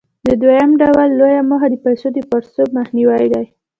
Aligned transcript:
د 0.27 0.29
دویم 0.41 0.71
ډول 0.81 1.09
لویه 1.19 1.41
موخه 1.49 1.67
د 1.71 1.75
پیسو 1.83 2.07
د 2.13 2.17
پړسوب 2.29 2.67
مخنیوى 2.77 3.27
دی. 3.33 3.45